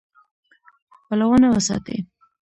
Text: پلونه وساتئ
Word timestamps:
پلونه 1.07 1.47
وساتئ 1.55 1.97